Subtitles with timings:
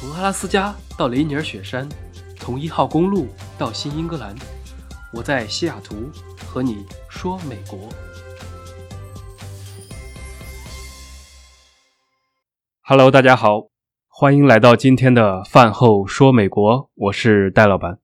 [0.00, 1.86] 从阿拉斯加到雷尼尔雪山，
[2.36, 3.28] 从一号公路
[3.58, 4.34] 到新英格兰，
[5.12, 6.10] 我在西雅图
[6.46, 7.78] 和你说美国。
[12.80, 13.68] Hello，大家好，
[14.08, 17.98] 欢迎来到今天的饭后说美国，我是戴老板。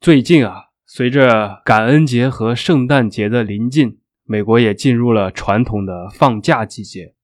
[0.00, 7.14] 最近啊，随着感恩节和圣诞节的临近，美国也进入了传统的放假季节。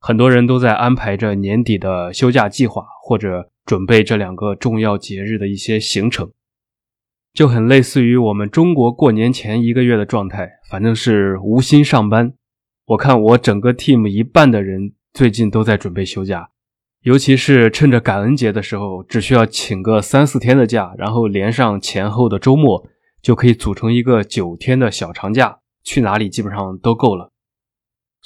[0.00, 6.30] 很多人都在安排着年底的休假计划，或者准备这两个重要节日的一些行程，
[7.34, 12.32] 就很类似于我们中国过年前一个月的状态，反正是无心上班。
[12.86, 16.48] 我看我整个 team 一半的人最近都在准备休假，
[17.02, 22.86] 尤其是趁着感恩节的时候，只需要请个三四天的假，然后连上前后的周末，
[23.20, 27.32] 就可以组成一个九天的小长假，去哪里基本上都够了。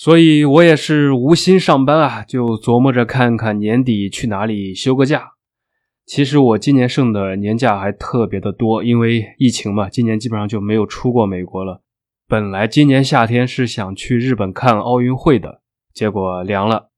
[0.02, 5.34] 所以我也是无心上班啊，就琢磨着看看年底去哪里休个假。
[6.04, 11.82] 其实我今年剩的年假还特别的多，因为疫情嘛，今年基本上就没有出过美国了。
[12.26, 15.60] 本来今年夏天是想去日本看奥运会的，
[15.94, 16.88] 结果凉了。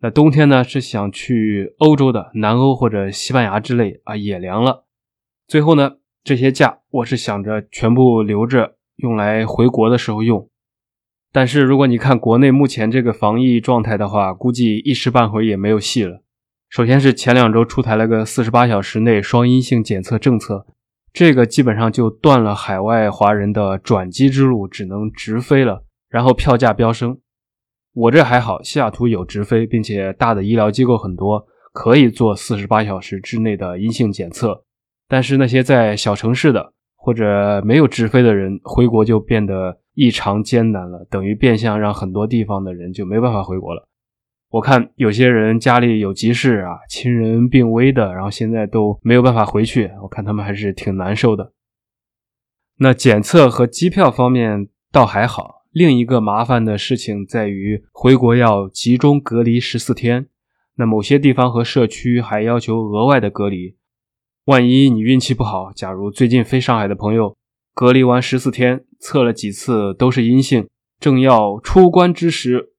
[0.00, 4.86] 那冬天呢是想去欧洲的，南欧或者西班牙之类啊，也凉了。
[5.46, 10.48] 最后呢，这些假我是想着全部留着用来回国的时候用。
[11.34, 16.22] 但是如果你看国内目前这个防疫状态的话，估计一时半会也没有戏了。
[16.70, 20.64] 首先是前两周出台了个四十八小时内双阴性检测政策，
[21.12, 25.84] 这个基本上就断了海外华人的转机之路，只能直飞了。
[26.08, 27.18] 然后票价飙升，
[27.94, 34.62] 我这还好，西雅图有直飞，并且大的医疗机构很多，可以做四十八小时之内的阴性检测。
[35.08, 39.80] 但是那些在小城市的或者没有直飞的人回国就变得。
[39.94, 43.88] 异常艰难了，等于变相让很多地方的人就没办法回国了。
[44.50, 51.52] 我看有些人家里有急事啊，亲人病危的，然后现在都没有办法回去，我看他们还是挺难受的。
[52.78, 60.26] 那检测和机票方面倒还好，另一个麻烦的事情在于回国要集中隔离十四天，
[60.76, 63.76] 那某些地方和社区还要求额外的隔离。
[64.46, 67.36] 万一你运气不好，假如最近飞上海的朋友。
[67.74, 70.68] 隔离完十四天，测了几次都是阴性，
[71.00, 72.70] 正要出关之时，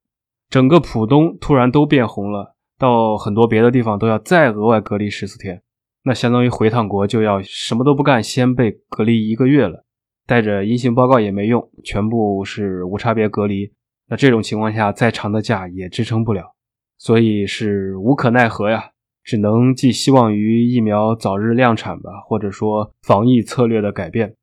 [0.50, 5.61] 整个浦东突然都变红了，到很多别的地方都要再额外隔离十四天，
[6.06, 9.83] 那相当于回趟国就要什么都不干，先被隔离一个月了，
[10.25, 13.73] 带着阴性报告也没用，全部是无差别隔离。
[14.07, 16.53] 那这种情况下，再长的假也支撑不了，
[16.97, 18.91] 所以是无可奈何呀，
[19.25, 24.33] 只能寄希望于疫苗早日量产吧，或者说防疫策略的改变。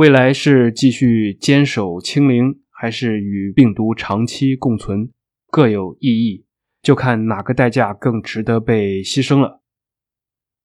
[0.00, 5.10] 未来是继续坚守清零，还是与病毒长期共存，
[5.50, 6.46] 各有意义，
[6.80, 9.60] 就看哪个代价更值得被牺牲了。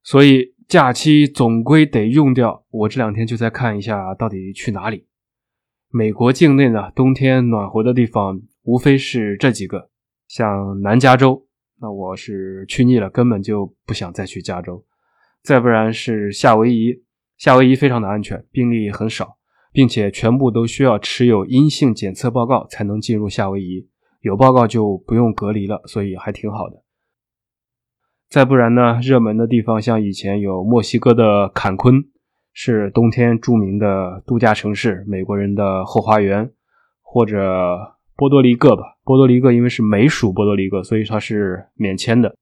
[0.01, 2.65] 所以假期总归得用掉。
[2.69, 5.05] 我这两天就在看一下，到底去哪里。
[5.89, 9.89] 美国境内呢，冬天暖和的地方无非是这几个，
[10.29, 11.45] 像南加州，
[11.81, 14.85] 那我是去腻了，根本就不想再去加州。
[15.43, 17.03] 再不然是夏威夷。
[17.37, 19.37] 夏威夷非常的安全，病例很少，
[19.73, 23.89] 并且全部都需要持有阴性检测报告才能进入夏威夷，
[24.21, 26.83] 有报告就不用隔离了，所以还挺好的。
[28.29, 32.05] 再不然呢，热门的地方像以前有墨西哥的坎昆，
[32.53, 36.49] 是冬天著名的度假城市，美国人的后花园，
[37.01, 38.97] 或者波多黎各吧。
[39.03, 42.33] 波多黎各因为是美属波多黎各，所以它是免签的。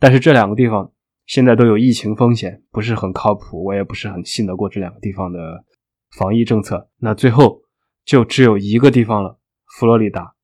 [0.00, 0.90] 但是这两个地方。
[1.28, 5.62] 现在都有疫情风险，不是很靠谱，我也不是很信得过这两个地方的
[6.16, 6.88] 防疫政策。
[7.00, 7.60] 那最后
[8.02, 10.34] 就只有一个地方了，佛罗里达。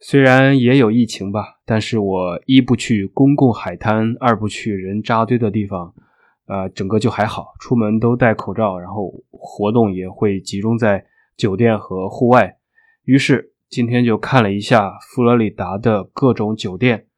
[0.00, 5.94] 虽然也有疫情吧，但是我一不去公共海滩，二不去人扎堆的地方，
[6.46, 11.04] 呃，整个就还好，出门都戴口罩，然后活动也会集中在
[11.36, 12.56] 酒店和户外。
[13.04, 17.08] 于是今天就看了一下佛罗里达的各种酒店，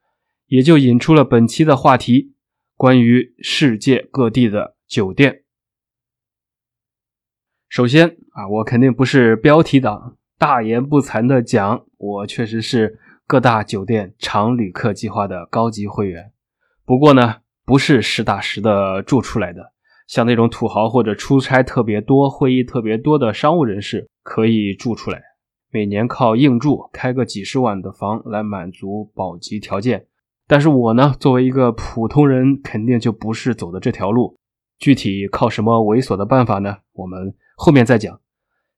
[0.49, 2.35] 也就引出了本期的话题。
[2.79, 5.43] 关于世界各地的酒店，
[7.69, 16.31] 首先啊，我肯定不是标题党，大言不惭的讲，我确实是各大酒店常旅客计划的高级会员。
[16.85, 19.73] 不过呢，不是实打实的住出来的，
[20.07, 25.21] 像那种土豪或者出差特别多、会议特别多的商务人士可以住出来，
[25.73, 30.07] 每年靠硬住开个几十万的房来满足保级条件。
[30.49, 34.37] 但是我呢，作为一个普通人，肯定就不是走的这条路。
[34.79, 36.79] 具体靠什么猥琐的办法呢？
[36.95, 38.19] 我们后面再讲。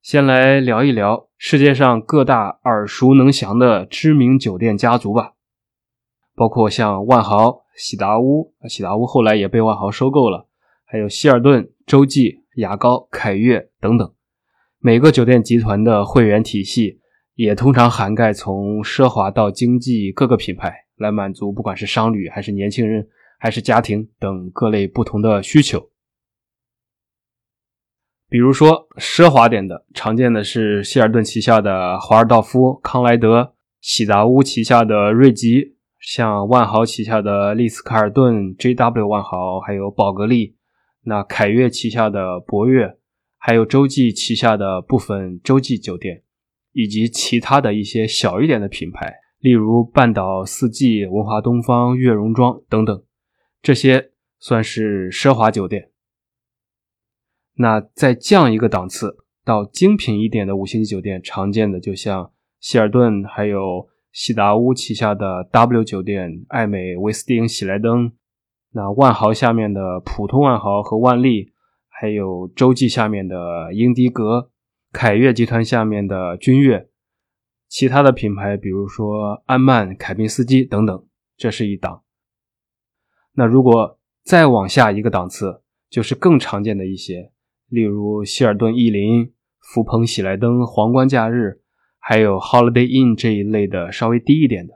[0.02, 5.34] 先来聊一聊世界上各大耳熟能详的知名酒店家族吧，
[6.34, 10.49] 包括像万豪、喜达屋，喜达屋后来也被万豪收购了，
[10.84, 14.12] 还有希尔顿、洲际、雅高、凯悦等等。
[14.78, 17.00] 每个酒店集团的会员体系
[17.34, 23.08] 也通常涵盖从奢华到经济各个品牌，来满足不管是商旅还是年轻人
[23.38, 25.91] 还是家庭等各类不同的需求。
[28.29, 40.55] 比如说奢华点的，常见的是希尔顿旗下的华尔道夫、康莱德，喜达屋旗下的瑞吉，像万豪旗下的丽思卡尔顿、JW 万豪，还有宝格丽，
[41.02, 42.99] 那凯悦旗下的博悦，
[43.37, 46.23] 还有洲际旗下的部分洲际酒店，
[46.73, 53.02] 以及其他的一些小一点的品牌，例如半岛四季、文华东方、悦榕庄等等，
[53.62, 55.90] 这些算是奢华酒店。
[57.54, 68.12] 那再降一个档次到精品一点的五星级酒店，常见的就像希尔顿，还有喜达屋旗下的 W 酒店、艾美、威斯汀、喜来登。
[68.72, 71.52] 那万豪下面的普通万豪和万丽，
[71.88, 74.50] 还有洲际下面的英迪格、
[74.92, 76.89] 凯悦集团下面的君悦，
[77.70, 81.06] 其他的品牌比如说安曼、凯宾斯基等等，
[81.37, 82.02] 这是一档。
[83.32, 87.31] 那如果再往下一个档次，就是更常见的一些。
[87.69, 91.61] 例如希尔顿逸林、福朋喜来登、皇冠假日，
[92.00, 94.75] 还有 Holiday Inn 这一类的稍微低一点的。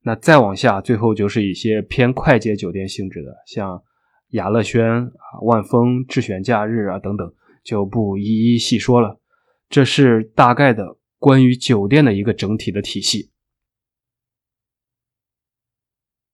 [0.00, 3.82] 那再往下，最后就是一些偏快捷酒店性质的，像
[4.30, 5.12] 雅乐轩啊、
[5.42, 9.20] 万丰、智选假日啊等等，就不一一细说了。
[9.68, 13.30] 这是大概的关于酒店的一个整体的体系。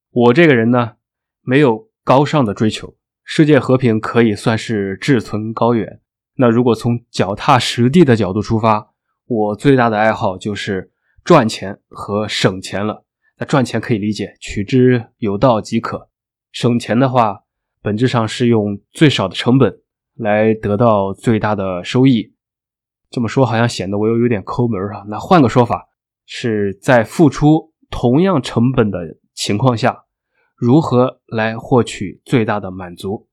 [0.08, 0.96] 我这个人呢，
[1.42, 2.96] 没有高尚的追求。
[3.22, 6.00] 世界和平可以算是志存高远。
[6.36, 8.94] 那如果从脚踏实地的角度出发，
[9.26, 10.90] 我最大的爱好就是
[11.22, 13.04] 赚钱和省钱了。
[13.36, 16.08] 那赚钱可以理解，取之有道即可。
[16.50, 17.44] 省钱的话，
[17.82, 19.82] 本质上是用最少的成本
[20.14, 22.32] 来得到最大的收益。
[23.10, 25.04] 这么说好像显得我又有点抠门啊。
[25.08, 25.88] 那换个说法，
[26.26, 28.98] 是在付出同样成本的
[29.34, 30.04] 情况下。
[30.56, 33.28] 如何来获取最大的满足？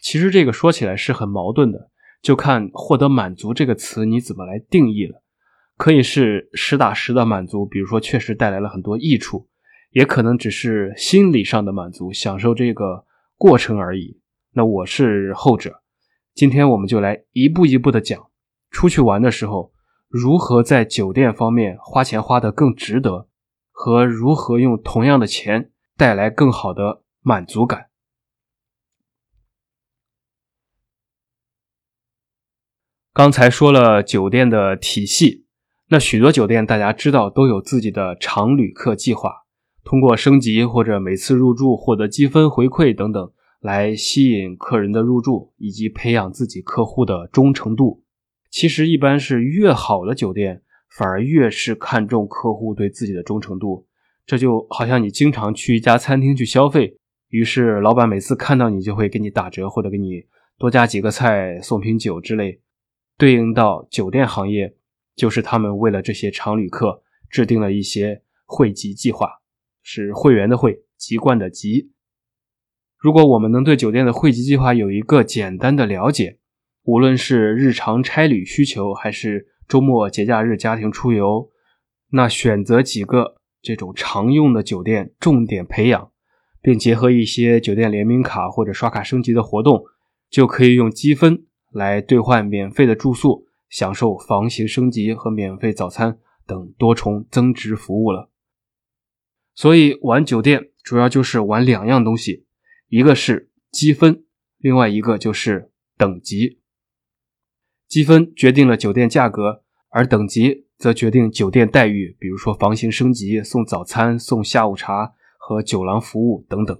[0.00, 1.90] 其实这个说起来是很矛盾的，
[2.22, 5.24] 就看获得满足这个词你怎么来定义了。
[5.76, 9.48] 可以是实打实的满足，比如说确实带来了很多益处，
[9.90, 13.04] 也可能只是心理上的满足，享受这个
[13.36, 14.20] 过程而已。
[14.52, 15.82] 那我是后者。
[16.34, 18.28] 今天我们就来一步一步的讲，
[18.74, 19.72] 出去玩的时候
[20.08, 23.28] 如何在酒店方面花钱花得更值得，
[23.70, 25.70] 和如何用同样的钱。
[25.96, 27.86] 带来更好的满足感。
[33.12, 35.46] 刚才说了酒店的体系，
[35.90, 39.44] 那许多酒店大家知道都有自己的常旅客计划，
[39.84, 48.03] 通过升级或者每次入住获得积分回馈等等，来吸引客人的入住，以及培养自己客户的忠诚度。
[48.54, 53.88] 其实一般是越好的酒店，反而越是看重客户对自己的忠诚度。
[54.24, 56.96] 这就好像你经常去一家餐厅去消费，
[57.30, 60.22] 于是老板每次看到你就会给你打折，或者给你
[60.56, 62.60] 多加几个菜、送瓶酒之类。
[63.18, 64.76] 对应到酒店行业，
[65.16, 69.28] 就是他们为了这些常旅客制定了一些会籍计划，
[69.82, 71.90] 是会员的会，籍贯的籍。
[72.96, 76.38] 如果我们能对酒店的会籍计划有一个简单的了解，
[76.84, 81.50] 无论是日常差旅需求，还是周末节假日家庭出游，
[82.12, 83.36] 那选择几个。
[83.66, 86.10] 这种常用的酒店重点培养，
[86.60, 89.82] 并结合一些酒店联名卡或者刷卡升级的活动，
[90.28, 98.28] 就可以用积分来兑换免费的住宿，享受房型升级和免费早餐等多重增值服务了。
[99.54, 102.44] 所以玩酒店主要就是玩两样东西，
[102.88, 104.26] 一个是积分，
[104.58, 106.60] 另外一个就是等级。
[107.94, 110.64] 积分决定了酒店价格，而等级。
[110.76, 116.76] 则决定酒店待遇，比如说房型升级、送早餐、送下午茶和酒廊服务等等。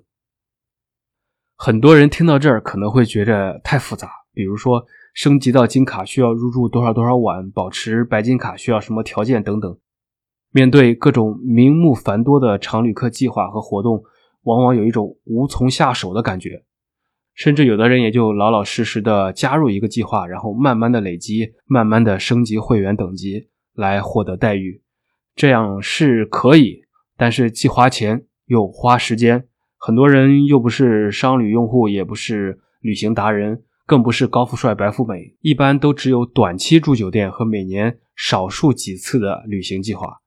[1.55, 9.79] 很多人听到这儿可能会觉得太复杂，比如说升级到金卡需要入住多少多少晚，保持白金卡需要什么条件等等。
[10.51, 14.03] 面对各种名目繁多的常旅客计划和活动，
[14.43, 16.65] 往往有一种无从下手的感觉，
[17.35, 23.49] 甚至有的人也就老老实实的加入一个计划，然后慢慢的累积，慢慢的升级会员等级。
[23.77, 24.83] 来获得待遇，
[25.35, 26.85] 这样是可以，
[27.17, 29.49] 但是既花钱又花时间。
[29.77, 40.19] 很多人又不是商旅用户，也不是旅行达人，更不是高富帅、白富美，一般都只有短期住酒店和每年少数几次的旅行计划。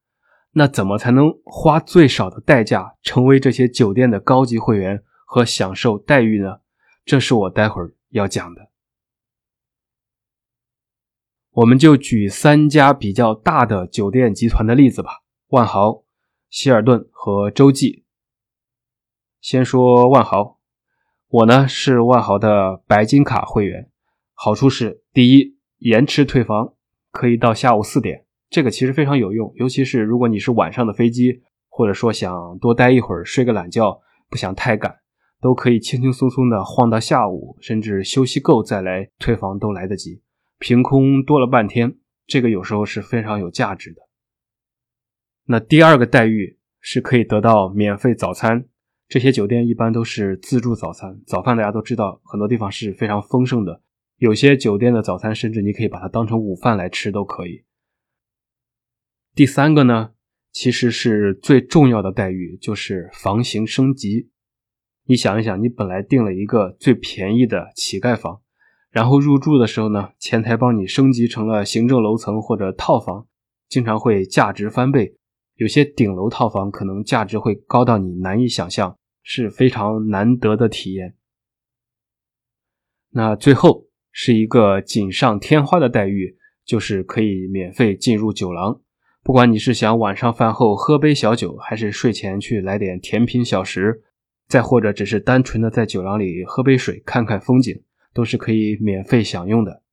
[0.51, 6.57] 那怎么才能花最少的代价成为这些酒店的高级会员和享受待遇呢？
[7.07, 8.69] 这是我待会儿要讲的。
[11.51, 16.03] 我们就举三家比较大的酒店集团的例子吧：万豪、
[16.49, 18.03] 希尔顿和洲际。
[19.39, 20.59] 先说万豪，
[21.29, 23.89] 我呢是万豪的白金卡会员，
[24.33, 26.73] 好处是第一，延迟退房
[27.11, 34.99] 可以到下午四点，这个其实非常有用，尤其是如果你是晚上的飞机，或者说想多待一会儿睡个懒觉，不想太赶，
[35.39, 40.21] 都可以轻轻松松的晃到下午，甚至休息够再来退房都来得及。
[40.59, 44.01] 凭空多了半天，这个有时候是非常有价值的。
[45.45, 48.65] 那第二个待遇是可以得到免费早餐，
[49.07, 51.21] 这些酒店一般都是自助早餐。
[51.25, 53.81] 早饭大家都知道，很多地方是非常丰盛的，
[54.17, 57.63] 有些酒店的早餐甚至你可以把它当成午饭来吃都可以。
[59.35, 60.13] 第三个呢，
[60.51, 64.31] 其实是最重要的待遇，就是房型升级。
[65.09, 68.41] 你想一想，你本来订了一个最便宜的乞丐房。
[68.89, 73.27] 然后入住的时候呢，前台帮你升级成了行政楼层或者套房，
[73.69, 75.15] 经常会价值翻倍。
[75.55, 81.15] 有些顶楼套房可能价值会高到你难以想象，是非常难得的体验。
[83.11, 88.81] 那最后是一个锦上添花的待遇，就是可以免费进入酒廊，
[89.23, 94.03] 不管你是想晚上饭后喝杯小酒，还是睡前去来点甜品小食，
[94.47, 97.83] 再或者只是单纯的在酒廊里喝杯水看看风景。
[98.13, 99.83] 都是可以免费享用的，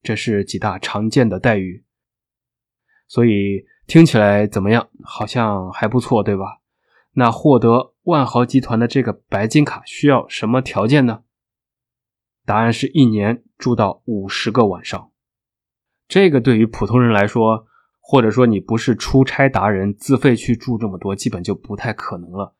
[0.00, 1.82] 这是几大常见的待遇，
[3.08, 4.88] 所以听起来怎么样？
[5.02, 6.60] 好像还不错，对吧？
[7.14, 11.24] 那获得万豪集团的这个白金卡需要什么条件呢？
[12.46, 15.10] 答案是一年住到五十个晚上，
[16.06, 17.66] 这个对于普通人来说，
[17.98, 22.54] 或者说你不是出差达人，自费去住这么多，基本就不太可能了。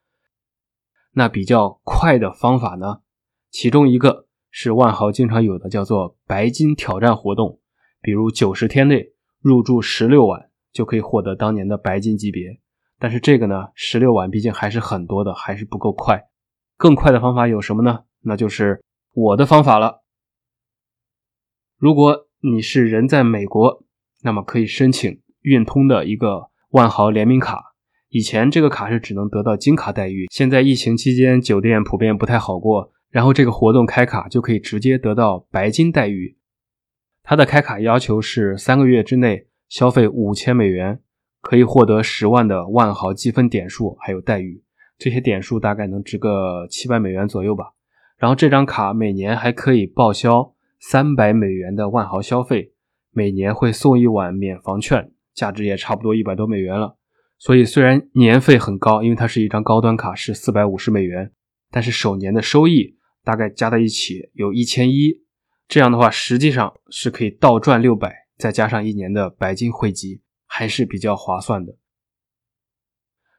[1.12, 3.00] 那比较快的方法呢？
[3.50, 4.26] 其中一个。
[4.54, 7.59] 是万豪经常有的叫做白金挑战活动，
[8.02, 12.61] 比如九十天内入住十六晚就可以获得当年的白金级别。
[12.99, 16.25] 但是这个呢，十六晚毕竟还是很多的，还是不够快。
[16.76, 18.00] 更快的方法有什么呢？
[18.21, 20.04] 那就是我的方法了。
[21.78, 23.83] 如果你是人在美国，
[24.23, 27.72] 那么可以申请运通的一个万豪联名卡。
[28.12, 32.92] 以前这个卡是只能得到金卡待遇，现在疫情期间酒店普遍不太好过。
[33.09, 36.37] 然后这个活动开卡就可以直接得到白金待遇。
[37.23, 41.00] 它的开卡要求是三个月之内消费五千美元，
[41.40, 44.62] 可以获得十万的万豪积分点数，还有待遇。
[44.99, 47.73] 这些点数大概能值个七百美元左右吧。
[48.19, 52.73] 然后这张卡每年还可以报销三百美元的万豪消费，
[53.11, 56.99] 每年会送一晚免房券，价值也差不多一百多美元了。
[57.45, 61.33] 所以虽然年费很高，因为它是一张高端卡，是四百五十美元，
[61.73, 62.97] 但是首年的收益。
[63.25, 65.23] 大概加在一起有一千一，
[65.67, 71.77] 这样的话实际上是可以倒赚六百，再加上一年的白金汇集，还是比较划算的。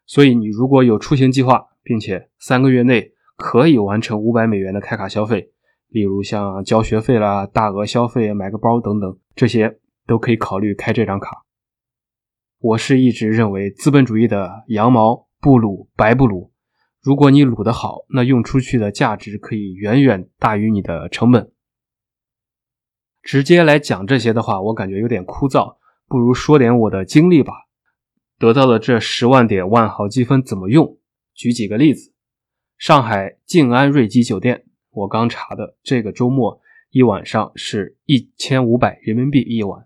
[0.06, 5.52] 所以你如果有出行计划，并且三个月内可以完成五百美元的开卡消费，
[5.88, 11.46] 例如像交学费啦、大额消费、买个包等等，这些都可以考虑开这张卡。
[12.64, 16.54] 我是一直认为资本主义的羊毛不撸白不撸。
[17.02, 21.52] 如果你撸得好，那用出去的价值可以远远大于你的成本。
[23.22, 25.76] 直接来讲这些的话，我感觉有点枯燥，
[26.08, 27.52] 不如说点我的经历吧。
[28.40, 30.98] 得到的这十万点万豪积分怎么用？
[31.34, 32.14] 举几个例子：
[32.78, 39.86] 上海静安瑞吉酒店，我刚查的，这个周末一晚上是一千五百人民币一晚，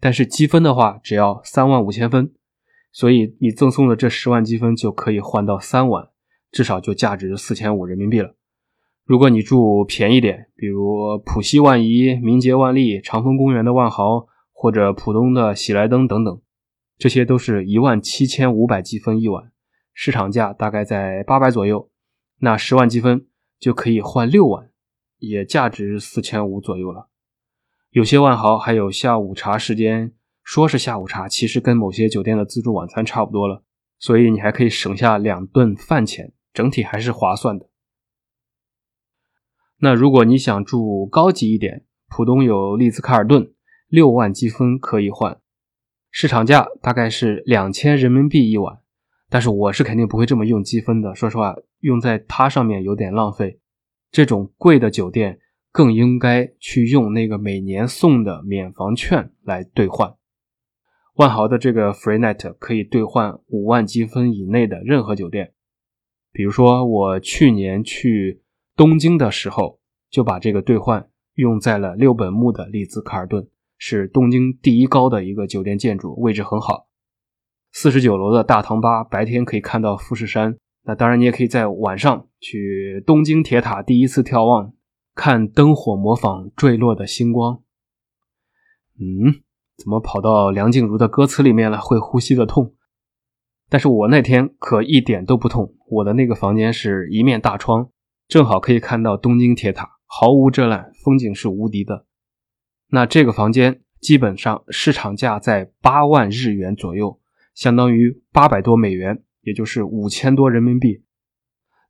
[0.00, 2.32] 但是积分的话只要三万五千分，
[2.90, 6.08] 所以你赠送的这十万积分就可以换到三晚。
[6.52, 8.34] 至少就价值四千五人民币了。
[9.04, 16.40] 如果你住便宜点，比如浦西万怡、名杰万丽、长风公园的万豪，或者浦东的喜来登等等，
[16.98, 19.52] 这些都是一万七千五百积分一晚，
[19.94, 21.88] 市场价大概在八百左右。
[22.40, 23.28] 那十万积分
[23.60, 24.70] 就可以换六晚，
[25.18, 27.09] 也价值四千五左右了。
[27.90, 33.64] 有些万豪还有下午茶时间，说是下午茶，其实跟某些酒店的自助晚餐差不多了，
[33.98, 36.32] 所以你还可以省下两顿饭钱。
[36.52, 37.68] 整体还是划算的。
[39.78, 43.52] 那如果你想住高级一点，浦东有丽兹卡尔顿，
[43.88, 45.40] 六万积分可以换，
[46.10, 48.80] 市场价大概是两千人民币一晚。
[49.28, 53.60] 但是我是肯定不会这么用积分的，说实话，用在它上面有点浪费。
[54.10, 55.39] 这种贵的酒店
[55.72, 60.14] 更应该去用那个每年送的免房券来兑换。
[61.14, 65.52] 万豪的这个 Free Night 可以兑换五万积分以内的任何酒店。
[66.32, 68.42] 比如说，我去年去
[68.76, 76.88] 东京的时候，就把这个兑换用在了六本木的丽兹卡尔顿，是东京第一高的一个酒店建筑，位置很好。
[77.72, 80.56] 四十九楼的大堂吧，白天可以看到富士山。
[80.84, 84.72] 那当然，你也可以在晚上去东京铁塔第一次眺望，
[85.14, 87.62] 看灯火模仿坠落的星光。
[88.98, 89.42] 嗯，
[89.76, 91.80] 怎么跑到梁静茹的歌词里面了？
[91.80, 92.74] 会呼吸的痛。
[93.68, 97.90] 但是我那天可一点都不痛，我的那个房间是一面大窗，
[98.26, 102.06] 正好可以看到东京铁塔，毫无遮拦，风景是无敌的。
[102.88, 107.18] 那这个房间基本上市场价在八万日元左右。
[107.52, 111.02] 相当于八百多美元，也就是五千多人民币。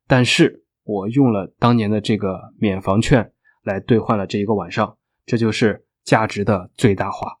[0.05, 0.60] 但是
[0.91, 3.31] 我用了当年的这个免房券
[3.63, 7.37] 来兑换了这一个晚上，这就是价值的最大化。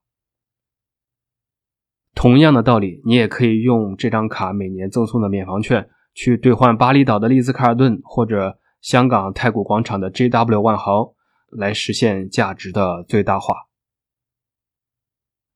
[2.13, 11.13] 同样的道理，你也可以用这张卡每年赠送的免房券去兑换巴厘岛的丽兹卡尔顿或者香港太古广场的 JW 万豪，
[11.49, 13.55] 来实现价值的最大化。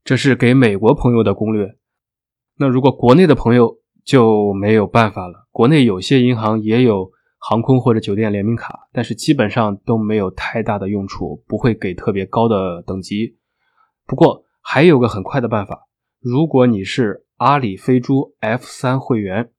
[0.03, 1.77] 这是给美国朋友的攻略。
[2.57, 5.47] 那如果国内的朋友就没有办法了。
[5.51, 7.11] 国内有些银行也有
[7.47, 13.37] 航空或者酒店联名卡，但是基本上都没有太大的用处，不会给特别高的等级。
[14.07, 15.87] 不过还有个很快的办法，
[16.19, 19.51] 如果你是阿里飞猪 F 三会员，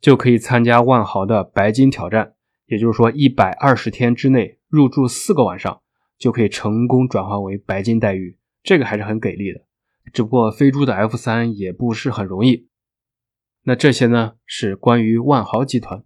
[0.00, 2.32] 就可以参加万豪的白金挑战。
[2.64, 5.82] 也就是说，一百二十天之内入住四个晚上，
[6.16, 9.60] 就可以成功转换为白金待遇，这个还是很给力的。
[10.14, 12.68] 只不过飞猪的 F 三也不是很容易。
[13.64, 16.04] 那这些呢是关于万豪集团。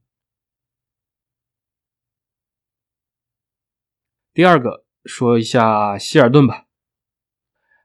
[4.38, 6.66] 第二个说一下希尔顿吧，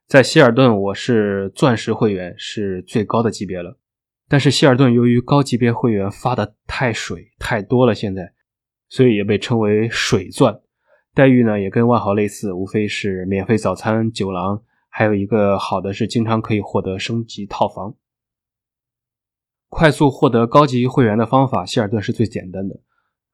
[0.05, 3.79] 在希尔顿我是钻石会员，是最高的级别了。
[4.29, 8.36] 但是希尔顿由于高级别会员发的太水太多了，现在
[8.88, 10.62] 所以也被称为水钻。
[11.15, 14.62] 待遇呢也跟万豪类似，无非是免费早餐、酒廊。
[14.89, 17.95] 还有一个好的是，经常可以获得升级套房。
[19.69, 22.80] 快速获得高级会员的方法，希尔顿是最简单的。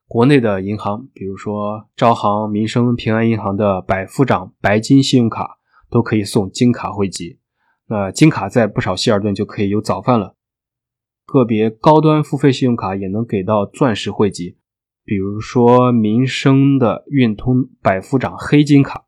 [0.09, 7.37] 国内的银行，比如说招行、民生、平安银行的百夫长白金信用卡，都可以送金卡汇集。
[7.87, 10.33] 那金卡在不少希尔顿就可以有早饭了。
[11.27, 14.57] 个别高端付费信用卡也能给到钻石汇集，
[15.05, 19.05] 比如说民生的运通百夫长黑金卡。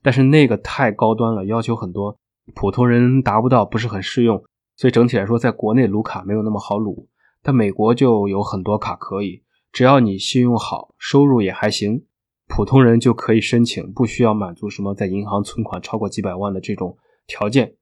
[0.00, 2.16] 但是那个太高端了，要求很多，
[2.54, 4.44] 普通人达不到，不是很适用。
[4.76, 7.08] 所以整体来说，在国内撸卡没有那么好撸。
[7.42, 12.06] 但美国就有很多卡可以，只要你信用好，收入也还行，
[12.46, 17.76] 普通人就可以申请，不需要满足什么在银行存款超过几百万的这种条件。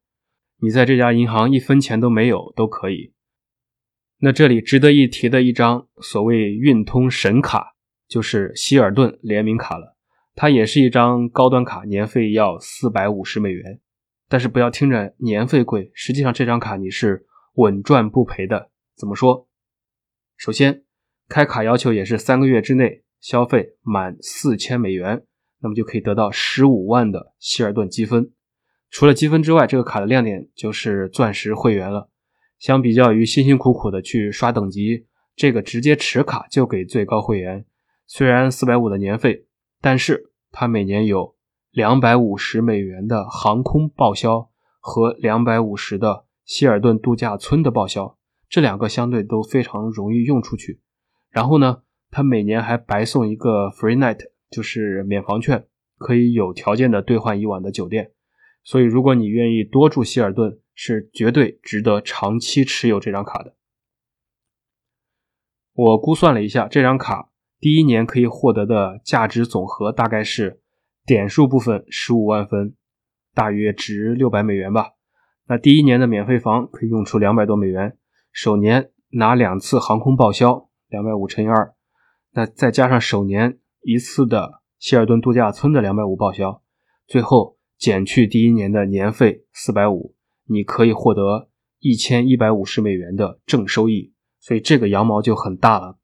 [0.60, 3.12] 你在这家银行一分钱都没有都可以。
[4.18, 7.74] 那这里值得一提的一张所谓运通神卡，
[8.08, 9.96] 就是希尔顿联名卡了。
[10.34, 13.80] 它也是一张高端卡，年费要四百五十美元，
[14.28, 18.70] 但是不要听着年费贵，实际上这张卡你是稳赚不赔的。
[18.96, 19.48] 怎么说？
[20.36, 20.83] 首先，
[21.28, 25.24] 开卡要求也是三个月之内消费满四千美元，
[25.60, 28.32] 那么就可以得到十五万的希尔顿积分。
[28.90, 32.10] 除了积分之外，这个卡的亮点就是钻石会员了。
[32.58, 37.64] 相比较于辛辛苦苦的去刷等级，这个直接持卡就给最高会员。
[38.06, 39.46] 虽然四百五的年费。
[39.84, 41.36] 但是它每年有
[41.70, 44.48] 两百五十美元的航空报销
[44.80, 48.16] 和两百五十的希尔顿度假村的报销，
[48.48, 50.80] 这两个相对都非常容易用出去。
[51.34, 54.20] 然后呢，它每年还白送一个 free night，
[54.50, 55.66] 就是免房券，
[55.98, 58.12] 可以有条件的兑换一晚的酒店。
[58.62, 63.56] 所以如果你愿意多住希尔顿，是绝对值得长期持有这张卡的。
[65.72, 67.30] 我估算了一下，这张卡。
[67.58, 70.60] 第一年可以获得的价值总和大概是
[71.04, 72.76] 点数部分十五万分，
[73.34, 74.92] 大约值六百美元吧。
[75.48, 77.98] 那第一年的免费房可以用出两百多美元，
[78.32, 81.74] 首年拿两次航空报销，两百五乘以二，
[82.34, 86.62] 那再加上首年一次的希尔顿度假村的两百五报销，
[87.04, 90.14] 最后减去第一年的年费四百五，
[90.46, 91.48] 你可以获得
[91.80, 94.12] 一千一百五十美元的正收益。
[94.38, 95.98] 所以这个羊毛就很大了。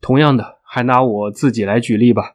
[0.00, 2.34] 同样的，还拿我自己来举例吧。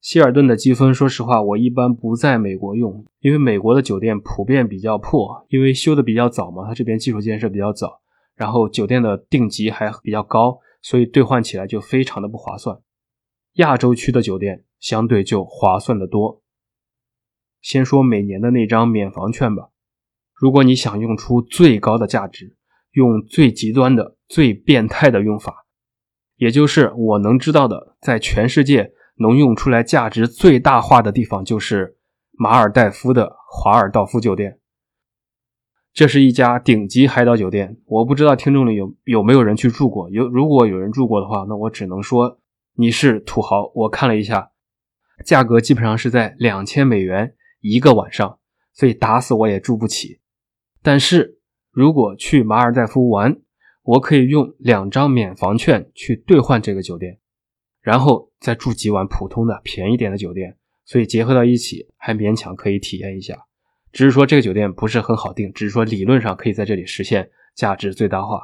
[0.00, 8.02] 希尔顿的积分，说实话，我一般不在美国用，因为美国的酒店普遍比较破，因为修的比较早嘛，它这边基础建设比较早，
[8.36, 12.78] 然后酒店的定级还比较高，所以兑换起来就非常的不划算。
[13.54, 16.42] 亚洲区的酒店相对就划算的多。
[17.62, 19.70] 先说每年的那张免房券吧，
[20.34, 22.56] 如果你想用出最高的价值，
[22.92, 25.64] 用最极端的、最变态的用法，
[26.36, 31.96] 也就是我能知道的，在全世界能用出来价值最大化的地方，就是
[32.32, 34.58] 马尔代夫的华尔道夫酒店。
[35.94, 40.10] 这是一家顶级海岛酒店，我不知道听众里有有没有人去住过。
[40.10, 42.40] 有如果有人住过的话，那我只能说
[42.74, 43.70] 你是土豪。
[43.76, 44.50] 我看了一下，
[45.24, 48.40] 价格基本上是在两千美元一个晚上，
[48.72, 50.18] 所以打死我也住不起。
[50.82, 51.38] 但是
[51.70, 53.40] 如果去马尔代夫玩，
[53.84, 57.20] 我可以用两张免房券去兑换这个酒店，
[57.80, 63.46] 然后再住几晚普通的便宜点的酒店，所以结合到一起还勉强可以体验一下。
[63.94, 68.40] 只是说这个酒店不是很好订，只是说理论上可以在这里实现价值最大化。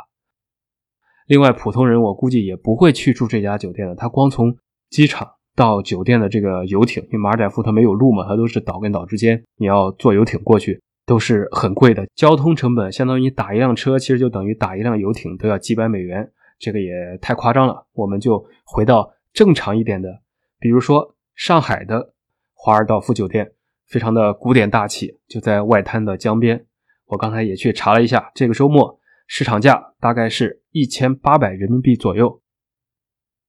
[1.27, 3.97] 另外，普通人我估计也不会去住这家酒店的。
[3.97, 4.57] 他光从
[4.91, 17.89] 机场到酒店的这个游艇，因为马尔代夫它没有路嘛，它都是岛跟岛之间，你要坐游艇过去都是很贵的，交通成本相当于你打一辆车，其实就等于打一辆游艇都要几百美元，这个也太夸张了。
[17.95, 20.21] 我们就回到正常一点的，
[20.61, 22.15] 比如说上海的
[22.55, 23.51] 华尔道夫酒店。
[23.91, 26.65] 非常的古典大气，就在外滩的江边。
[27.07, 32.41] 我刚才也去查了一下，这个周末市场价大概是一千八百人民币左右。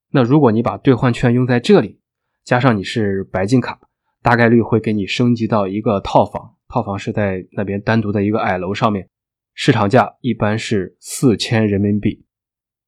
[0.10, 2.02] 那如果你把兑换券用在这里，
[2.44, 3.80] 加上你是白金卡，
[4.24, 6.56] 大概率会给你升级到一个套房。
[6.68, 9.08] 套房是在那边单独的一个矮楼上面，
[9.54, 12.26] 市场价一般是四千人民币，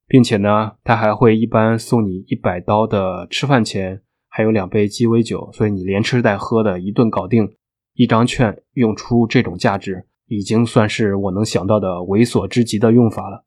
[0.08, 4.02] 并且呢，他还会一般送你一百刀的吃饭钱。
[4.36, 7.56] 还有两杯鸡尾酒，所以你连吃带喝的一顿搞定，
[7.94, 13.46] 一张券用出这种价值，已经算是我能想到的猥琐之极的用法了。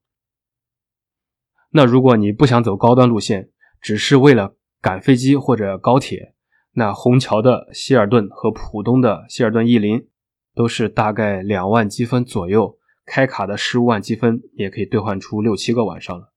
[1.73, 6.35] 那如果你不想走高端路线，只是为了赶飞机或者高铁，
[6.75, 10.07] 那虹桥的希尔顿和浦东的希尔顿逸林
[10.55, 16.33] 都是大概两万积分左右，开卡的十五万积分也可以兑换出六七个晚上了。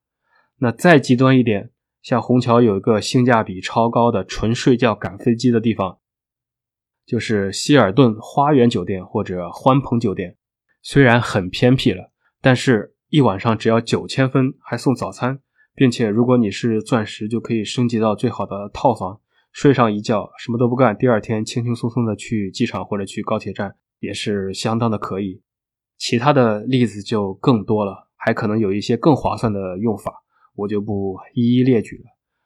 [0.57, 1.69] 那再极端一点。
[2.01, 5.99] 像虹桥有一个性价比超高的纯睡觉赶飞机的地方，
[7.05, 10.38] 就是希尔顿花园酒店或者欢朋酒店。
[10.81, 15.39] 虽然很偏僻了，但是一晚上只要九千分，还送早餐，
[15.75, 19.19] 并且如果你是钻石，就可以升级到最好的套房，
[19.51, 25.41] 睡上一觉什么都不干，第二天轻轻松松的去机场或者去高铁站，也是相当的可以。
[25.97, 30.23] 其他的例子就更多了，还可能有一些更划算的用法。
[30.59, 32.03] 我就不一一列举了。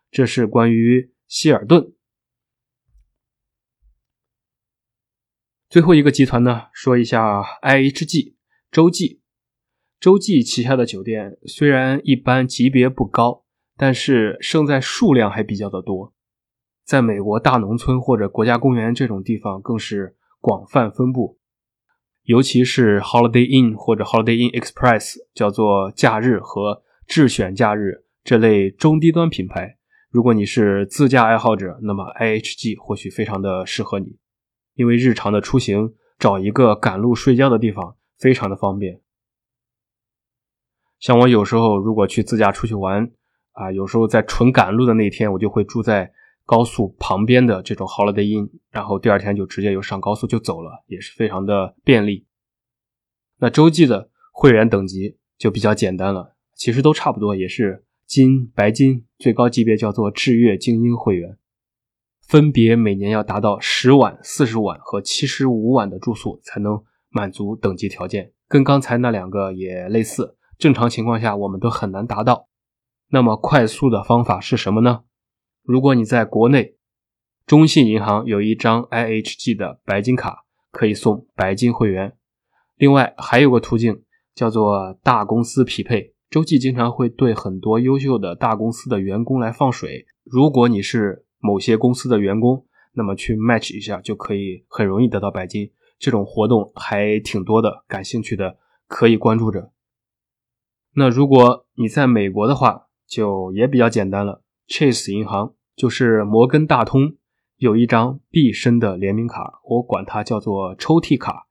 [0.09, 1.93] 这是关于希尔顿。
[5.69, 8.35] 最后一个集团呢，说一下 IHG
[8.71, 9.21] 洲际。
[9.99, 13.45] 洲际旗下的酒店虽然一般级别不高，
[13.77, 16.13] 但是胜在数量还比较的多。
[16.83, 21.39] 在美国大农村或者国家公园这种地方，更是广泛分布。
[22.23, 28.03] 尤其是 Holiday Inn 或者 Holiday Inn Express，叫做假日和智选假日。
[28.23, 29.77] 这类中低端品牌，
[30.09, 34.17] 如果你是自驾爱好者，那么 IHG 或许非常的适合你，
[34.75, 39.01] 因为日常的出行找一个赶路睡觉的地方非常的方便。
[40.99, 43.11] 像我有时候如果去自驾出去玩
[43.51, 46.09] 啊，有时候在纯赶路的那天，我就会住在
[46.45, 52.25] 高速旁边的这种 Holiday Inn，然后第二天就直接又上高速就走了，也是非常的便利。
[53.39, 57.85] 那洲际的会员等级就比较简单了，其实都差不多，也是。
[58.05, 61.37] 金、白金最高级别叫做智悦精英会员，
[62.27, 70.37] 分别每年要达到十晚、四十晚和七十五晚的住宿才能满足等级条件，跟刚才那两个也类似。
[70.59, 72.49] 正常情况下我们都很难达到。
[73.09, 75.05] 那么快速的方法是什么呢？
[75.63, 76.75] 如果你在国内，
[77.47, 82.15] 中信银行有一张 IHG 的白金卡，可以送白金会员。
[82.75, 84.03] 另外还有个途径
[84.35, 86.12] 叫做大公司匹配。
[86.33, 90.07] 洲际经常会对很多优秀的大公司的员工来放水。
[90.23, 95.69] 如果你是某些公司的员工，那么去 match 一下就可以很容易得到白金。
[95.99, 99.73] 这种活动还挺多的，感兴趣的可以关注着。
[100.95, 104.41] 那如果你在美国的话，就也比较简单了。
[104.67, 107.15] Chase 银行就是摩根大通
[107.57, 111.47] 有一张毕生的联名卡，我管它叫做抽屉卡。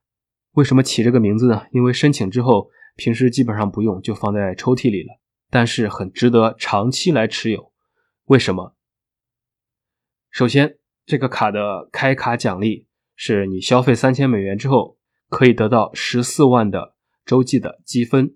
[0.55, 1.67] 为什么起这个名字呢？
[1.71, 2.67] 因为申请之后。
[2.95, 5.19] 平时基本上不用，就放在抽屉里了。
[5.49, 7.71] 但是很值得长期来持有。
[8.25, 8.75] 为什么？
[10.31, 14.97] 首先，这个卡的开卡奖励是你消费三千美元之后，
[15.29, 18.35] 可以得到十四万的洲际的积分。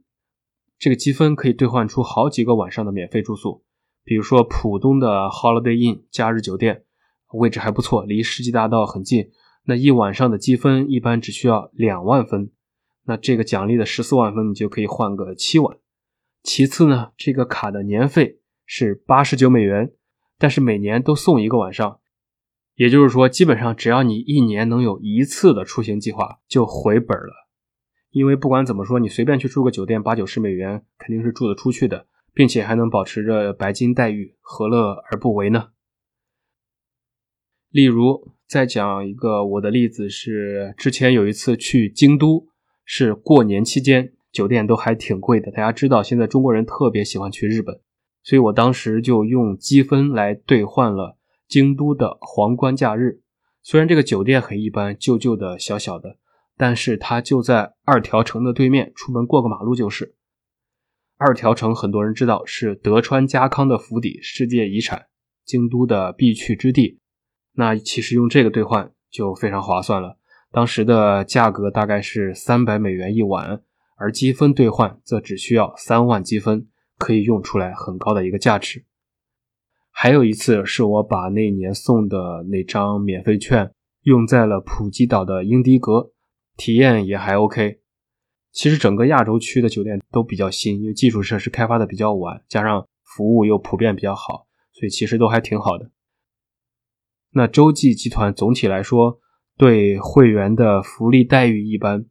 [0.77, 3.63] 这个积分可以兑换出好几个晚上的免费住宿。
[4.03, 6.83] 比如说，浦东的 Holiday Inn 假日酒店，
[7.33, 9.31] 位置还不错，离世纪大道很近。
[9.65, 12.51] 那一晚上的积分一般只需要两万分。
[13.07, 15.77] 那这个奖励的十四万分，你就可以换个七晚。
[16.43, 19.91] 其次呢，这个卡的年费是八十九美元，
[20.37, 21.99] 但是每年都送一个晚上，
[22.75, 27.47] 也就是说，基本上只要你一年能有一次的出行计划，就回本了。
[28.11, 35.69] 因为不管怎么说，你随便去住个酒店，八九十美元肯定是住得出去的，并且还能保持着白金待遇，何乐而不为呢？
[37.69, 42.47] 例如，再讲一个我的例子是，之前有一次去京都，
[42.89, 45.51] 是过年期间，酒店都还挺贵的。
[45.51, 47.81] 大家知道，现在中国人特别喜欢去日本，
[48.23, 51.17] 所以我当时就用积分来兑换了
[51.49, 53.19] 京都的皇冠假日。
[53.61, 56.15] 虽然这个酒店很一般，旧旧的、小小的，
[56.55, 60.15] 但是它就在二条城的对面，出门过个马路就是。
[61.17, 65.07] 二条城很多人知道是德川家康的府邸，世界遗产，
[65.43, 66.99] 京都的必去之地。
[67.53, 70.17] 那其实用这个兑换就非常划算了。
[70.51, 73.61] 当时的价格大概是三百美元一晚，
[73.97, 78.85] 而积分兑换则只需要三万积分，可以用出来很高的一个价值。
[79.91, 83.71] 还有一次是我把那年送的那张免费券
[84.03, 86.11] 用在了普吉岛的英迪格，
[86.55, 87.79] 体验也还 OK。
[88.51, 95.91] 其实整个亚洲区的酒店都比较新，因为基础设施开发的比较晚，加上服务又普遍比较好，所以其实都还挺好的。
[97.31, 99.19] 那洲际集团总体来说
[99.57, 102.05] 对会员的福利待遇一般，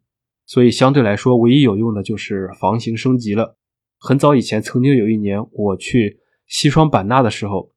[0.45, 3.57] 所以相对来说唯一有用的就是房型升级了。
[3.99, 7.73] 很早以前，曾经有一年我去西双版纳的时候，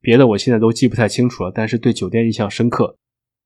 [0.00, 2.96] 别的我现在都记不太清楚了，但是对酒店印象深刻，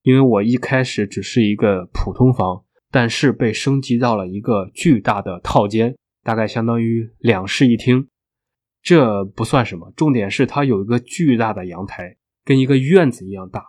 [0.03, 8.09] 因为我一开始只是一个普通房，但是被升级到了一个巨大的套间，大概相当于两室一厅。
[8.83, 12.17] 这不算什么，重点是它有一个巨大的阳台。
[12.47, 13.65] 跟一个院子一样大，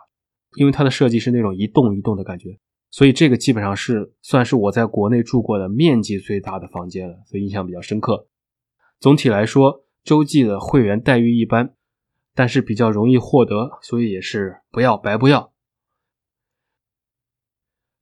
[0.54, 2.58] 因为它的设计是那种一栋一栋的感觉，
[2.90, 8.28] 所以这个基本上是算是我在国内住过的面积最大的房间了，所以印象比较深刻。
[8.98, 11.74] 总体来说，洲际的会员待遇一般，
[12.34, 15.52] 但是比较容易获得，所以也是不要白不要。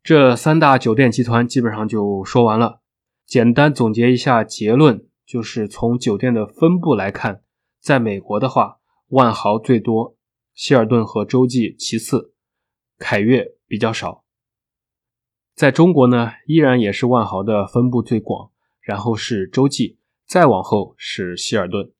[0.03, 2.83] 这三大酒店集团基本上就说完了，
[3.27, 7.43] 简单总结一下结论，就是从酒店的分布来看，
[7.81, 8.77] 在美国的话，
[9.09, 10.15] 万豪最多。
[10.55, 12.34] 希尔顿和洲际其次，
[12.99, 14.25] 凯悦比较少。
[15.55, 21.93] 在中国呢，依然也是万豪的分布最广，然后是洲际，再往后是希尔顿。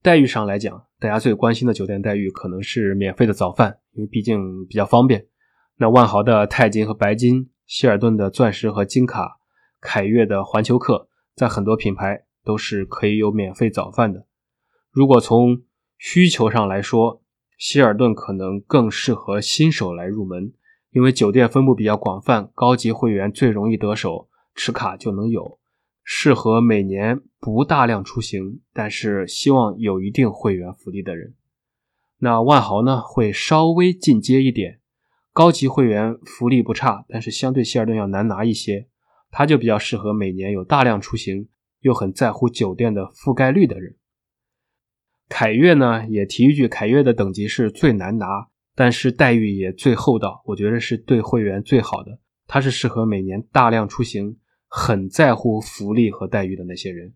[0.00, 5.26] 待遇上来讲，大家最关心的酒店待遇可能是免费的早饭，因为毕竟比较方便。
[5.76, 9.38] 那万豪的钛金和白金，希尔顿的钻石和金卡，
[9.80, 14.26] 凯悦的环球客，在很多品牌都是可以有免费早饭的。
[14.90, 15.62] 如果从
[15.98, 17.21] 需求上来说，
[17.62, 20.52] 希尔顿可能更适合新手来入门，
[20.90, 25.60] 因为酒店分布比较广泛，高级会员最容易得手，持卡就能有。
[26.02, 31.36] 适合每年不大量出行，但是希望有一定会员福利的人。
[32.18, 34.80] 那万豪呢，会稍微进阶一点，
[35.32, 38.88] 高级会员福利不差，但是相对希尔顿要难拿一些。
[39.30, 41.48] 它就比较适合每年有大量出行，
[41.82, 43.94] 又很在乎酒店的覆盖率的人。
[45.32, 48.26] 凯悦呢，也提一句，凯悦的等级是最难拿，
[48.74, 52.20] 但是待遇也最厚道，我觉得是对会员最好的。
[52.46, 54.36] 它是适合每年大量出行、
[54.68, 57.14] 很在乎福利和待遇的那些人。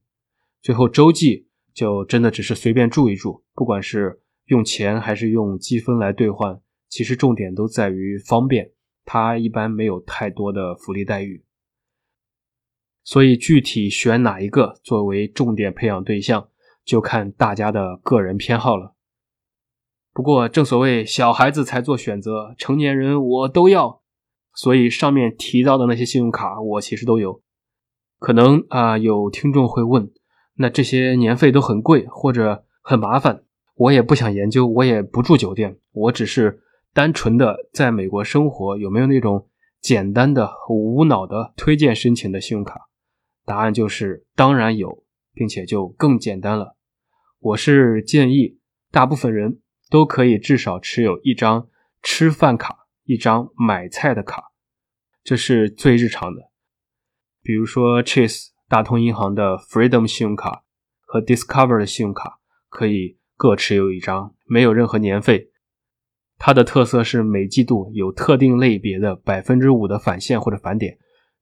[0.62, 8.72] 最后洲际就真的只是随便住一住，不管是用钱还是用积分来兑换，其实重点都在于方便。
[9.04, 11.44] 它一般没有太多的福利待遇，
[13.04, 16.48] 所以具体选哪一个作为重点培养对象。
[16.86, 18.94] 就看大家的个人偏好了。
[20.14, 24.00] 不过正所谓小孩子才做选择，成年人我都要。
[24.54, 27.42] 所以上面提到的那些信用卡，我其实都有。
[28.18, 30.10] 可能啊，有听众会问，
[30.54, 33.42] 那这些年费都很贵或者很麻烦，
[33.74, 36.62] 我也不想研究，我也不住酒店，我只是
[36.94, 39.46] 单纯的在美国生活，有没有那种
[39.82, 42.88] 简单的、无脑的推荐申请的信用卡？
[43.44, 46.75] 答案就是当然有，并且就更简单了。
[47.38, 48.58] 我是建议，
[48.90, 51.68] 大部分人都可以至少持有一张
[52.02, 54.52] 吃饭卡，一张买菜的卡，
[55.22, 56.50] 这是最日常的。
[57.42, 60.64] 比如说，Chase 大通银行的 Freedom 信用卡
[61.02, 65.50] 和 Discover 的信用卡，可以各持有一张，没有任何年费。
[66.38, 70.98] 它的特色是每季度有特定类别的百分之五的返现或者返点，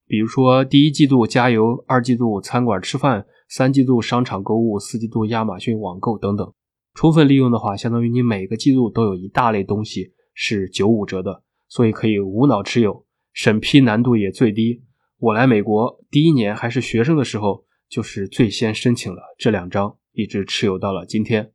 [0.07, 3.27] 比如说第一季度加油，二季度餐馆吃饭。
[3.57, 6.53] 三季度商场购物，四季度亚马逊网购等等，
[6.93, 14.83] 充分利用的话，相当于你每个季度都有一大类东西是九五折的，所以可以无脑持有，审批难度也最低。
[15.19, 21.53] 我来美国第一年还是学生的时候，就是最先申请了这两张，一直持有到了今天。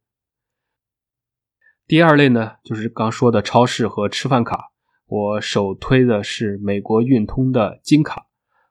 [1.85, 4.71] 第二类呢，就是刚说的超市和吃饭卡，
[5.05, 8.27] 我首推的是美国运通的金卡，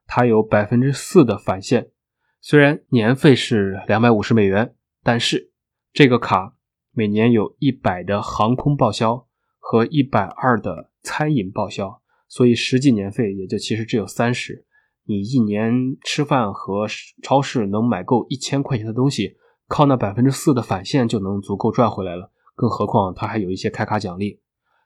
[0.06, 1.90] 它有百分之四的返现，
[2.40, 5.50] 虽然年费是两百五十美元，但是
[5.92, 6.56] 这个卡
[6.92, 9.26] 每年有一百的航空报销
[9.58, 12.00] 和一百二的餐饮报销。
[12.30, 14.66] 所以实际年费也就其实只有三十，
[15.04, 16.86] 你一年吃饭和
[17.22, 22.30] 超市能买够一千块钱的东西，靠那百分之四的返现就能足够赚回来了。
[22.54, 24.40] 更何况它还有一些开卡奖励。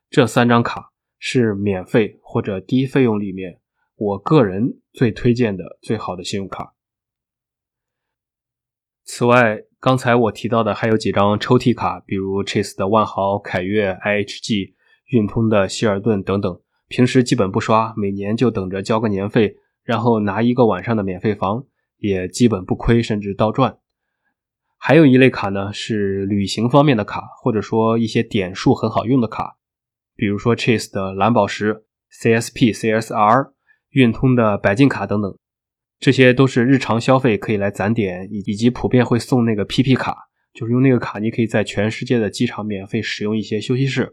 [0.09, 3.61] 这三张卡是免费或者低费用里面
[3.97, 6.75] 我个人最推荐的最好的信用卡。
[9.05, 14.75] 此外，刚才我提到的还有几张抽屉卡，比如 Chase 的万豪、凯悦、IHG、
[15.11, 16.61] 运通的希尔顿等等。
[16.89, 21.65] 平时基本不刷，每年就等着交个年费，然后拿一个晚上的免费房，
[21.99, 23.79] 也基本不亏，甚至倒赚。
[24.79, 29.57] 还有一类卡呢，是旅行方面的卡，或者说一些点数很好用的卡，
[30.15, 31.85] 比如说 Chase 的蓝宝石、
[32.21, 33.53] CSP、CSR、
[33.91, 35.37] 运通的百金卡等等，
[36.03, 44.13] 这些都是日常消费可以来攒点，以以及普遍会送那个 PP 卡，就是用那个卡，你可以在全世界的机场免费使用一些休息室。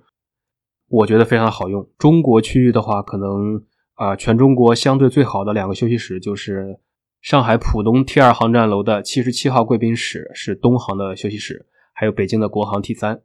[0.88, 1.90] 我觉得非常好用。
[1.98, 6.80] 中国区域的话，可能啊，全中国相对最好的两个休息室就是
[7.22, 13.24] 上海浦东 T 二航站楼的七十七号贵宾室，是东航的休息室，还有北京的国航 T 三。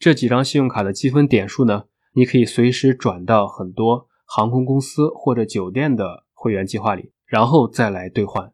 [0.00, 8.52] 这几张信用卡的积分点数呢，你可以随时转到很多航空公司或者酒店的会员计划里，然后再来兑换。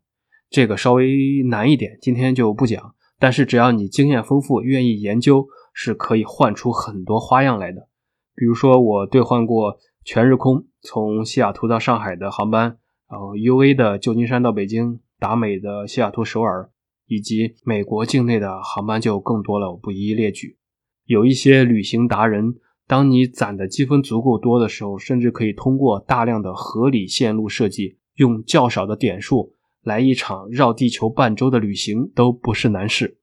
[0.48, 2.94] 这个稍微难一点，今天就不讲。
[3.18, 5.48] 但是只要你经验丰富，愿意研究。
[5.72, 7.88] 是可以换出很多花样来的，
[8.34, 12.76] 比如说我兑换过全日空从西雅图到上海的航班，
[13.08, 16.70] 然后 UA 的旧金山到北京，达美的西雅图首尔，
[17.06, 20.58] 以及美国境内的航班就更多了，我不一一列举。
[21.04, 22.56] 有一些旅行达人，
[22.90, 33.20] 当你攒的积分足够多的时候，甚至可以通过大量的合理线路设计，用较少的点数来一场绕地球半周的旅行都不是难事。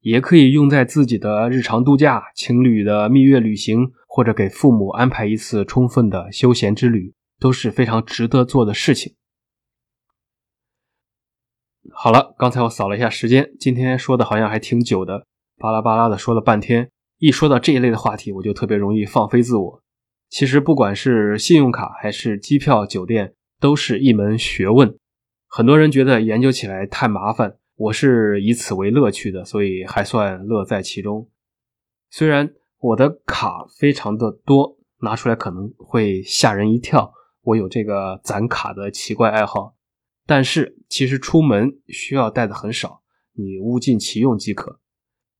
[0.00, 9.14] 也可以用在自己的日常度假、情侣的蜜月旅行，或者给父母安排一次充分的休闲之旅，都是非常值得做的事情。
[11.90, 15.26] 好了，刚才我扫了一下时间，今天说的好像还挺久的，
[15.56, 16.90] 巴拉巴拉的说了半天。
[17.18, 19.82] 一说到这一类的话题，我就特别容易放飞自我。
[20.28, 24.96] 其实不管是信用卡还是机票、酒店，都是一门学问。
[25.48, 27.56] 很多人觉得研究起来太麻烦。
[27.76, 31.28] 我是以此为乐趣的，所以还算乐在其中。
[32.10, 37.12] 虽然我的卡非常的多，拿出来可能会吓人一跳。
[37.42, 39.76] 我有这个攒卡的奇怪爱好，
[40.26, 43.02] 但是其实出门需要带的很少，
[43.34, 44.80] 你物尽其用即可。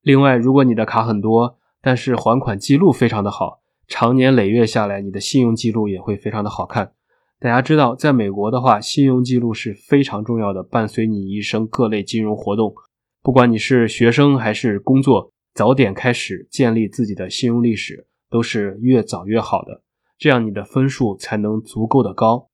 [0.00, 6.92] 另外，如果你的卡很多，但是还款记录非常的好，长年累月下来，你的信用记录也会非常的好看。
[7.40, 12.74] 大家知道，在美国的话，信用记录是非常重要的，伴随你一生各类金融活动。
[13.22, 19.82] 不管你是学生还是工作，早点开始建立自己的信用历史，都是越早越好的。
[20.18, 22.48] 这样你的分数才能足够的高。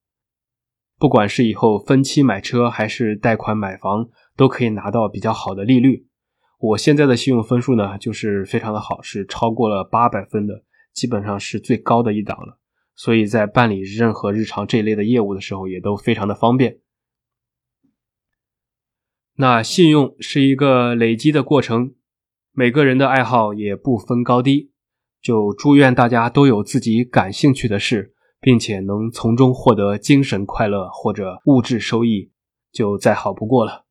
[0.99, 6.07] 不管是以后分期买车还是贷款买房，都可以拿到比较好的利率。
[6.65, 12.59] 我现在的信用分数呢，就是非常的好，是超过了八百分的，基本上是最高的一档了。
[12.95, 16.79] 所以在办理任何日常这一类的业务的时候，也都非常的方便。
[19.37, 21.95] 那信用是一个累积的过程，
[22.53, 24.73] 每个人的爱好也不分高低。
[25.21, 32.31] 就祝愿大家都有自己感兴趣的事，并且能从中获得精神快乐或者物质收益，
[32.73, 33.85] 就再好不过了。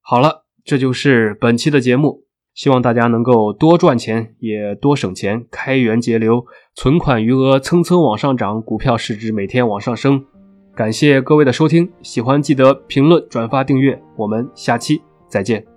[0.00, 2.24] 好了，这就是本期的节目。
[2.54, 10.24] 希望大家能够多赚钱，也多省钱，开源节流，存款余额蹭蹭往上涨，股票市值每天往上升。
[10.72, 15.73] 感谢各位的收听，喜欢记得评论、转发、订阅，我们下期再见。